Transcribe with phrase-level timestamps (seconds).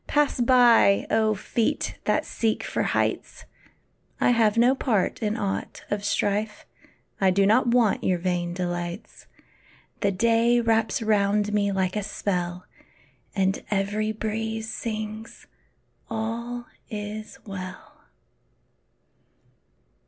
[0.07, 3.45] Pass by, oh, feet that seek for heights!
[4.19, 6.65] I have no part in aught of strife;
[7.19, 9.27] I do not want your vain delights.
[9.99, 12.65] The day wraps round me like a spell,
[13.35, 15.45] And every breeze sings,
[16.09, 18.05] "All is well."